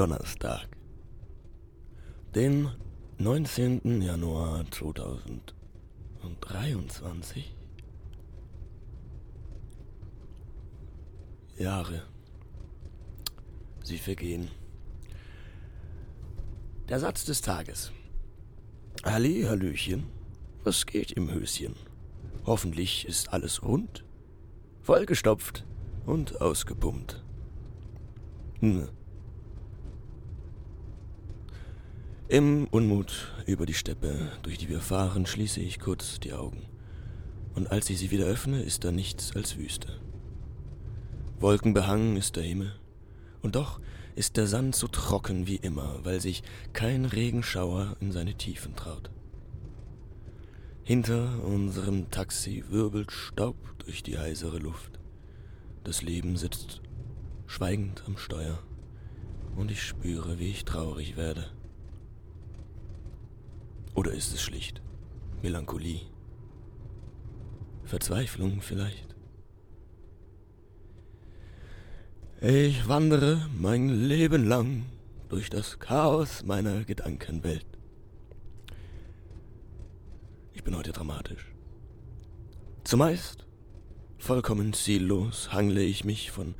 [0.00, 0.66] Donnerstag,
[2.34, 2.70] den
[3.18, 4.00] 19.
[4.00, 7.54] Januar 2023.
[11.58, 12.02] Jahre.
[13.82, 14.48] Sie vergehen.
[16.88, 17.92] Der Satz des Tages.
[19.04, 20.06] Halli, Hallöchen.
[20.64, 21.76] Was geht im Höschen?
[22.46, 24.06] Hoffentlich ist alles rund,
[24.80, 25.66] vollgestopft
[26.06, 27.22] und ausgepumpt.
[28.60, 28.88] Hm.
[32.30, 36.62] Im Unmut über die Steppe, durch die wir fahren, schließe ich kurz die Augen.
[37.56, 39.98] Und als ich sie wieder öffne, ist da nichts als Wüste.
[41.40, 42.72] Wolkenbehangen ist der Himmel,
[43.42, 43.80] und doch
[44.14, 49.10] ist der Sand so trocken wie immer, weil sich kein Regenschauer in seine Tiefen traut.
[50.84, 55.00] Hinter unserem Taxi wirbelt Staub durch die heisere Luft.
[55.82, 56.80] Das Leben sitzt
[57.48, 58.60] schweigend am Steuer,
[59.56, 61.50] und ich spüre, wie ich traurig werde.
[63.94, 64.80] Oder ist es schlicht
[65.42, 66.00] Melancholie?
[67.84, 69.16] Verzweiflung vielleicht?
[72.40, 74.86] Ich wandere mein Leben lang
[75.28, 77.66] durch das Chaos meiner Gedankenwelt.
[80.54, 81.52] Ich bin heute dramatisch.
[82.84, 83.46] Zumeist,
[84.18, 86.54] vollkommen ziellos, hangle ich mich von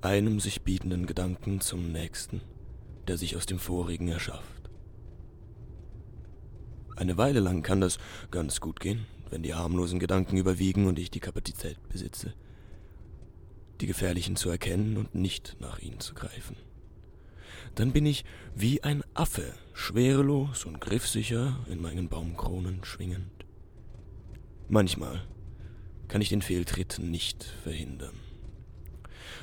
[0.00, 2.40] einem sich bietenden Gedanken zum nächsten,
[3.06, 4.59] der sich aus dem vorigen erschafft.
[7.00, 7.96] Eine Weile lang kann das
[8.30, 12.34] ganz gut gehen, wenn die harmlosen Gedanken überwiegen und ich die Kapazität besitze,
[13.80, 16.56] die gefährlichen zu erkennen und nicht nach ihnen zu greifen.
[17.74, 23.46] Dann bin ich wie ein Affe, schwerelos und griffsicher in meinen Baumkronen schwingend.
[24.68, 25.26] Manchmal
[26.08, 28.29] kann ich den Fehltritt nicht verhindern.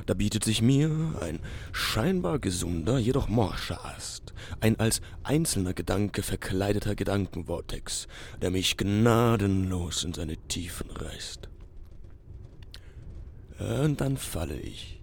[0.05, 0.89] Da bietet sich mir
[1.21, 1.39] ein
[1.71, 8.07] scheinbar gesunder, jedoch morscher Ast, ein als einzelner Gedanke verkleideter Gedankenvortex,
[8.41, 11.49] der mich gnadenlos in seine Tiefen reißt.
[13.59, 15.01] Und dann falle ich.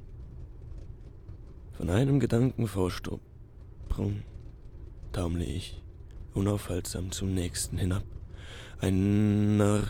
[1.72, 3.20] Von einem Gedankenvorsprung
[5.12, 5.82] taumle ich
[6.34, 8.04] unaufhaltsam zum nächsten hinab.
[8.80, 9.82] Einer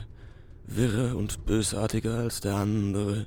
[0.66, 3.26] wirrer und bösartiger als der andere,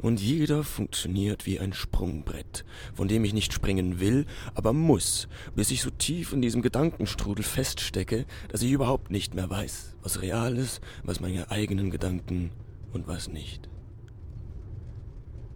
[0.00, 2.64] und jeder funktioniert wie ein Sprungbrett,
[2.94, 7.44] von dem ich nicht springen will, aber muss, bis ich so tief in diesem Gedankenstrudel
[7.44, 12.50] feststecke, dass ich überhaupt nicht mehr weiß, was real ist, was meine eigenen Gedanken
[12.92, 13.68] und was nicht.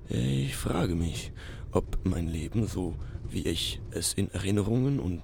[0.09, 1.33] Ich frage mich,
[1.71, 2.95] ob mein Leben, so
[3.31, 5.23] wie ich es in Erinnerungen und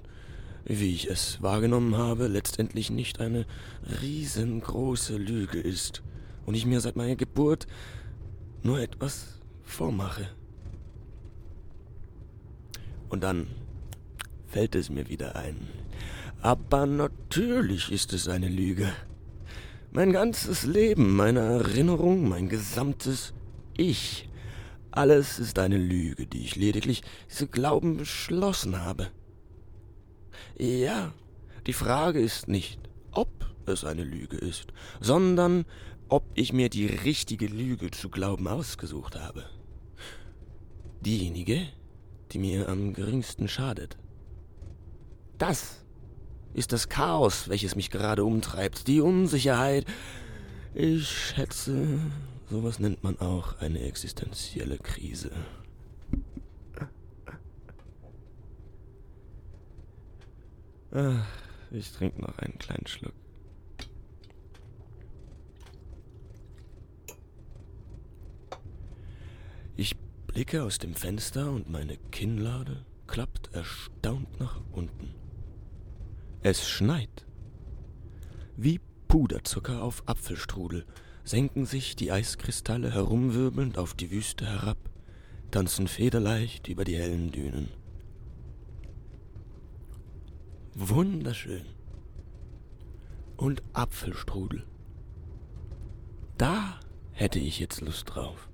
[0.65, 3.45] wie ich es wahrgenommen habe, letztendlich nicht eine
[4.01, 6.03] riesengroße Lüge ist
[6.45, 7.67] und ich mir seit meiner Geburt
[8.63, 10.29] nur etwas vormache.
[13.09, 13.47] Und dann
[14.47, 15.67] fällt es mir wieder ein.
[16.41, 18.91] Aber natürlich ist es eine Lüge.
[19.91, 23.33] Mein ganzes Leben, meine Erinnerung, mein gesamtes
[23.75, 24.29] Ich,
[24.91, 29.07] alles ist eine Lüge, die ich lediglich zu glauben beschlossen habe.
[30.57, 31.13] Ja,
[31.67, 32.79] die Frage ist nicht,
[33.11, 33.29] ob
[33.65, 34.67] es eine Lüge ist,
[34.99, 35.65] sondern
[36.09, 39.45] ob ich mir die richtige Lüge zu glauben ausgesucht habe.
[41.01, 41.67] Diejenige,
[42.31, 43.97] die mir am geringsten schadet.
[45.37, 45.85] Das
[46.53, 49.85] ist das Chaos, welches mich gerade umtreibt, die Unsicherheit.
[50.73, 51.99] Ich schätze,
[52.49, 55.31] sowas nennt man auch eine existenzielle Krise.
[60.91, 61.27] Ach,
[61.71, 63.13] ich trinke noch einen kleinen Schluck.
[69.79, 69.95] Ich
[70.27, 75.15] blicke aus dem Fenster und meine Kinnlade klappt erstaunt nach unten.
[76.41, 77.25] Es schneit.
[78.57, 80.85] Wie Puderzucker auf Apfelstrudel
[81.23, 84.77] senken sich die Eiskristalle herumwirbelnd auf die Wüste herab,
[85.49, 87.69] tanzen federleicht über die hellen Dünen.
[90.75, 91.67] Wunderschön.
[93.37, 94.65] Und Apfelstrudel.
[96.37, 96.81] Da
[97.13, 98.48] hätte ich jetzt Lust drauf.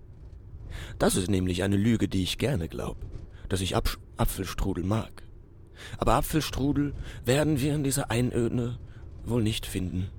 [1.00, 3.00] Das ist nämlich eine Lüge, die ich gerne glaube,
[3.50, 5.24] dass ich Apf Apfelstrudel mag.
[5.98, 6.94] Aber Apfelstrudel
[7.26, 8.80] werden wir in dieser Einöde
[9.26, 10.10] wohl nicht finden.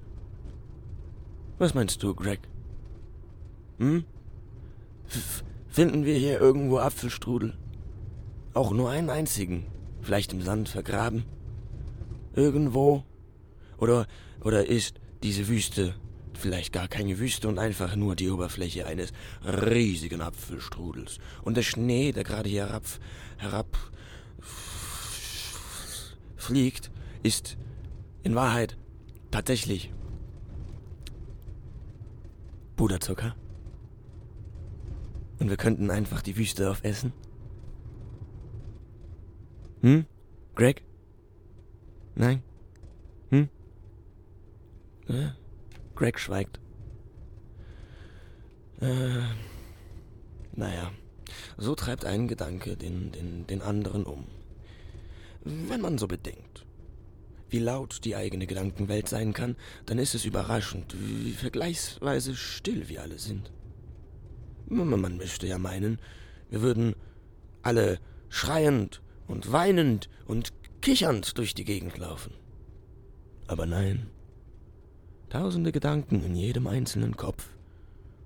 [1.58, 2.40] Was meinst du, Greg?
[3.78, 4.04] Hm?
[5.08, 7.56] F finden wir hier irgendwo Apfelstrudel?
[8.52, 9.66] Auch nur einen einzigen,
[10.02, 11.24] vielleicht im Sand vergraben?
[12.34, 13.04] Irgendwo?
[13.78, 14.06] Oder,
[14.42, 15.94] oder ist diese Wüste
[16.36, 19.12] vielleicht gar keine Wüste und einfach nur die Oberfläche eines
[19.44, 21.18] riesigen Apfelstrudels.
[21.42, 22.84] Und der Schnee, der gerade hier herab,
[23.38, 23.78] herab
[26.36, 26.90] fliegt,
[27.22, 27.56] ist
[28.22, 28.76] in Wahrheit
[29.30, 29.92] tatsächlich
[32.76, 33.34] Puderzucker.
[35.38, 37.12] Und wir könnten einfach die Wüste aufessen.
[39.82, 40.06] Hm?
[40.54, 40.82] Greg?
[42.14, 42.42] Nein?
[43.30, 43.48] Hm?
[45.08, 45.34] Ja,
[45.96, 46.60] Greg schweigt.
[48.80, 49.22] Äh,
[50.52, 50.92] naja,
[51.56, 54.26] so treibt ein Gedanke den, den, den anderen um.
[55.42, 56.66] Wenn man so bedenkt,
[57.48, 59.56] wie laut die eigene Gedankenwelt sein kann,
[59.86, 63.52] dann ist es überraschend, wie vergleichsweise still wir alle sind.
[64.68, 66.00] Man müsste ja meinen,
[66.50, 66.94] wir würden
[67.62, 67.98] alle
[68.28, 70.52] schreiend und weinend und
[70.82, 72.34] kichernd durch die Gegend laufen.
[73.46, 74.08] Aber nein,
[75.28, 77.48] tausende Gedanken in jedem einzelnen Kopf,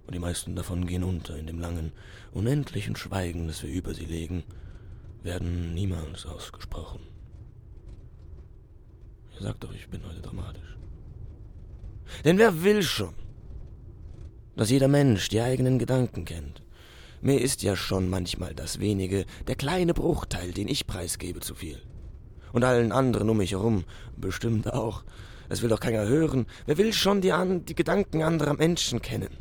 [0.07, 1.93] und die meisten davon gehen unter in dem langen,
[2.33, 4.43] unendlichen Schweigen, das wir über sie legen,
[5.23, 7.01] werden niemals ausgesprochen.
[9.35, 10.77] Ihr sagt doch, ich bin heute dramatisch.
[12.25, 13.15] Denn wer will schon,
[14.57, 16.63] dass jeder Mensch die eigenen Gedanken kennt?
[17.23, 21.81] Mir ist ja schon manchmal das wenige, der kleine Bruchteil, den ich preisgebe, zu viel.
[22.53, 23.85] Und allen anderen um mich herum
[24.17, 25.05] bestimmt auch.
[25.51, 26.47] Es will doch keiner hören.
[26.65, 29.37] Wer will schon die, an die Gedanken anderer Menschen kennen?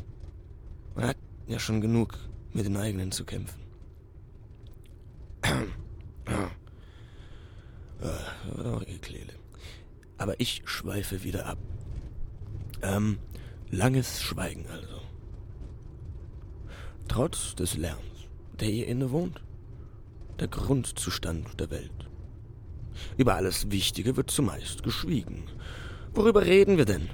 [0.96, 1.16] Man hat
[1.46, 2.18] ja schon genug,
[2.52, 3.60] mit den eigenen zu kämpfen.
[8.86, 9.32] Geklele.
[10.18, 11.58] Aber ich schweife wieder ab.
[12.82, 13.18] Ähm,
[13.70, 15.00] langes Schweigen also.
[17.08, 18.28] Trotz des Lärms,
[18.58, 19.42] der hier inne wohnt,
[20.38, 22.08] der Grundzustand der Welt.
[23.16, 25.44] Über alles Wichtige wird zumeist geschwiegen.
[26.14, 27.08] Worüber reden wir denn?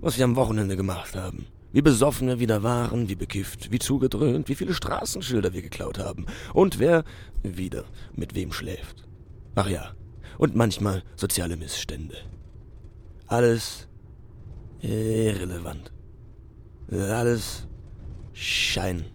[0.00, 1.46] Was wir am Wochenende gemacht haben?
[1.72, 6.26] Wie besoffen wir wieder waren, wie bekifft, wie zugedröhnt, wie viele Straßenschilder wir geklaut haben
[6.52, 7.04] und wer
[7.42, 9.08] wieder mit wem schläft.
[9.54, 9.92] Ach ja,
[10.38, 12.16] und manchmal soziale Missstände.
[13.26, 13.88] Alles
[14.82, 15.92] irrelevant.
[16.90, 17.66] Alles
[18.34, 19.06] Schein.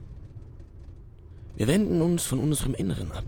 [1.56, 3.26] Wir wenden uns von unserem Inneren ab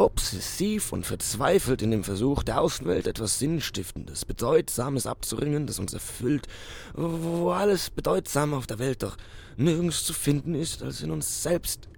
[0.00, 6.46] obsessiv und verzweifelt in dem Versuch, der Außenwelt etwas Sinnstiftendes, Bedeutsames abzuringen, das uns erfüllt,
[6.94, 9.16] wo alles Bedeutsame auf der Welt doch
[9.56, 11.88] nirgends zu finden ist als in uns selbst.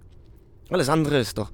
[0.69, 1.51] Alles andere ist doch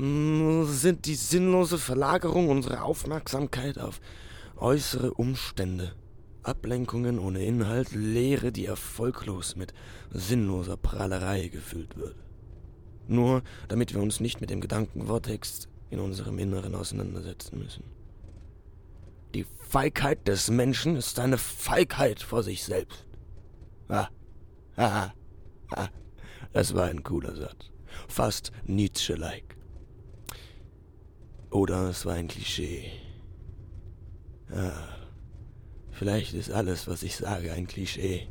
[0.00, 4.00] sind die sinnlose Verlagerung unserer Aufmerksamkeit auf
[4.56, 5.92] äußere Umstände,
[6.44, 9.74] Ablenkungen ohne Inhalt, Leere, die erfolglos mit
[10.12, 12.14] sinnloser Prahlerei gefüllt wird.
[13.08, 17.84] Nur damit wir uns nicht mit dem Gedankenvortex in unserem Inneren auseinandersetzen müssen.
[19.34, 23.06] Die Feigheit des Menschen ist eine Feigheit vor sich selbst.
[23.88, 24.08] Ah,
[24.76, 25.12] ah,
[25.70, 25.88] ah,
[26.52, 27.70] das war ein cooler Satz.
[28.08, 29.56] Fast Nietzsche-like.
[31.50, 32.90] Oder es war ein Klischee.
[34.50, 34.88] Ah,
[35.90, 38.28] vielleicht ist alles, was ich sage, ein Klischee.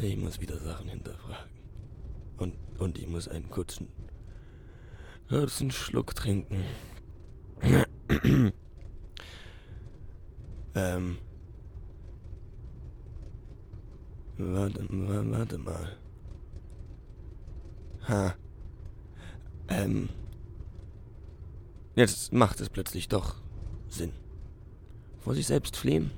[0.00, 1.52] Ich muss wieder Sachen hinterfragen.
[2.38, 3.88] Und, und ich muss einen kurzen
[5.28, 6.64] Kurz einen Schluck trinken.
[10.74, 11.18] ähm.
[14.38, 15.96] Warte, warte mal.
[18.08, 18.34] Ha.
[19.68, 20.08] Ähm.
[21.94, 23.36] Jetzt macht es plötzlich doch
[23.88, 24.12] Sinn.
[25.20, 26.10] Vor sich selbst fliehen?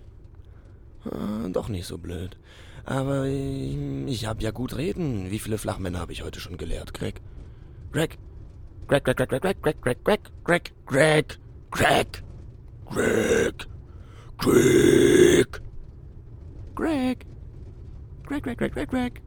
[1.04, 2.38] Ah, doch nicht so blöd.
[2.84, 5.30] Aber ich, ich hab ja gut reden.
[5.30, 7.20] Wie viele Flachmänner habe ich heute schon gelehrt, Greg?
[7.92, 8.18] Greg,
[8.86, 12.22] Greg, Greg, Greg, Greg, Greg, Greg, Greg, Greg, Greg, Greg,
[12.86, 13.68] Greg, Greg,
[14.38, 15.60] Greg,
[16.74, 17.26] Greg,
[18.26, 19.22] Greg, Greg, Greg, Greg, Greg.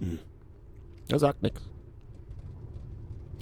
[0.00, 0.18] Hm.
[1.08, 1.62] Er sagt nichts.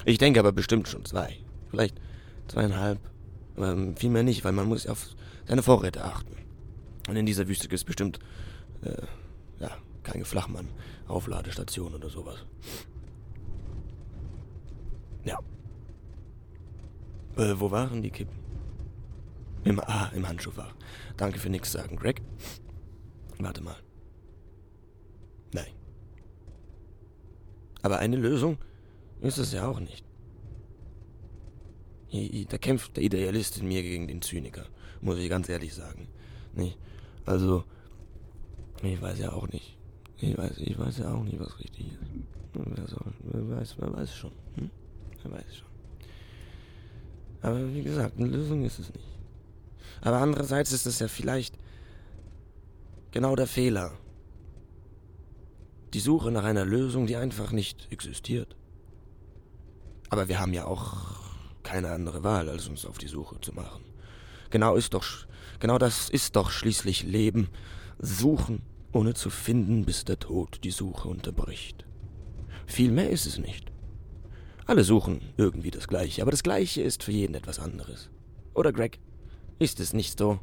[0.04, 1.36] Ich denke aber bestimmt schon zwei.
[1.70, 2.00] Vielleicht
[2.48, 3.00] zweieinhalb.
[3.56, 5.08] Aber viel mehr nicht, weil man muss auf
[5.46, 6.36] seine Vorräte achten.
[7.08, 8.18] Und in dieser Wüste gibt es bestimmt,
[8.82, 9.02] äh,
[9.58, 9.70] ja,
[10.02, 12.44] keine Flachmann-Aufladestation oder sowas.
[15.26, 15.38] Ja.
[17.36, 18.38] Äh, wo waren die Kippen?
[19.64, 20.74] Im, ah, im Handschuhfach.
[21.16, 22.22] Danke für nichts sagen, Greg.
[23.38, 23.76] Warte mal.
[25.52, 25.72] Nein.
[27.82, 28.58] Aber eine Lösung
[29.20, 30.04] ist es ja auch nicht.
[32.48, 34.66] Da kämpft der Idealist in mir gegen den Zyniker,
[35.00, 36.08] muss ich ganz ehrlich sagen.
[36.54, 36.74] Nee,
[37.26, 37.64] also,
[38.82, 39.76] ich weiß ja auch nicht.
[40.18, 41.98] Ich weiß, ich weiß ja auch nicht, was richtig ist.
[42.54, 44.32] Wer, soll, wer weiß, wer weiß schon.
[44.54, 44.70] Hm?
[45.26, 45.66] Wer weiß schon.
[47.42, 49.06] Aber wie gesagt, eine Lösung ist es nicht.
[50.00, 51.54] Aber andererseits ist es ja vielleicht
[53.10, 53.92] genau der Fehler.
[55.94, 58.56] Die Suche nach einer Lösung, die einfach nicht existiert.
[60.10, 61.16] Aber wir haben ja auch
[61.62, 63.82] keine andere Wahl, als uns auf die Suche zu machen.
[64.50, 65.04] Genau ist doch,
[65.58, 67.48] genau das ist doch schließlich Leben.
[67.98, 71.84] Suchen, ohne zu finden, bis der Tod die Suche unterbricht.
[72.66, 73.72] Viel mehr ist es nicht.
[74.66, 78.10] Alle suchen irgendwie das Gleiche, aber das Gleiche ist für jeden etwas anderes.
[78.52, 78.98] Oder Greg?
[79.60, 80.40] Ist es nicht so?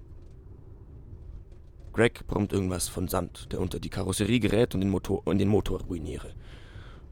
[1.91, 5.49] Greg brummt irgendwas von Sand, der unter die Karosserie gerät und den Motor, und den
[5.49, 6.33] Motor ruiniere.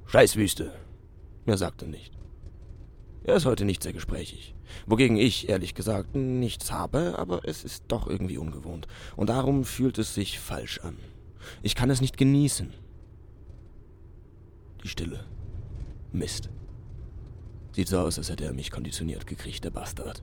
[0.05, 0.73] Scheißwüste.
[1.45, 2.13] Er sagte nicht.
[3.23, 4.55] Er ist heute nicht sehr gesprächig.
[4.87, 8.87] Wogegen ich, ehrlich gesagt, nichts habe, aber es ist doch irgendwie ungewohnt.
[9.17, 10.97] Und darum fühlt es sich falsch an.
[11.61, 12.73] Ich kann es nicht genießen.
[14.83, 15.25] Die Stille.
[16.13, 16.49] Mist.
[17.73, 20.21] Sieht so aus, als hätte er mich konditioniert gekriegt, der Bastard.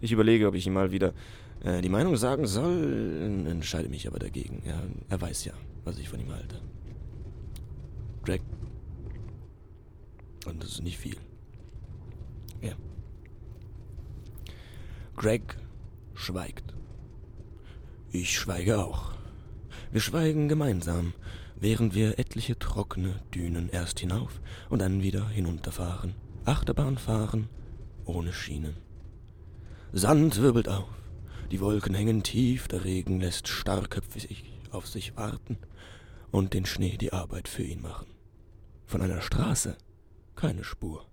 [0.00, 1.12] Ich überlege, ob ich ihm mal wieder
[1.62, 4.62] äh, die Meinung sagen soll, entscheide mich aber dagegen.
[4.64, 5.52] Er, er weiß ja,
[5.84, 6.60] was ich von ihm halte.
[8.24, 8.42] Greg.
[10.46, 11.16] Und das ist nicht viel.
[12.60, 12.72] Ja.
[15.16, 15.56] Greg
[16.14, 16.74] schweigt.
[18.10, 19.12] Ich schweige auch.
[19.92, 21.12] Wir schweigen gemeinsam,
[21.62, 26.14] während wir etliche trockene Dünen erst hinauf und dann wieder hinunterfahren.
[26.44, 27.48] Achterbahn fahren,
[28.04, 28.76] ohne Schienen.
[29.92, 30.90] Sand wirbelt auf,
[31.52, 35.56] die Wolken hängen tief, der Regen lässt starrköpfig auf sich warten
[36.32, 38.08] und den Schnee die Arbeit für ihn machen.
[38.84, 39.76] Von einer Straße
[40.34, 41.06] keine Spur.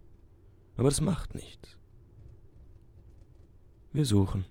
[0.78, 1.78] Aber das macht nichts.
[3.94, 4.46] Wir suchen.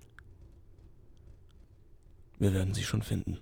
[2.38, 3.40] Wir werden sie schon finden.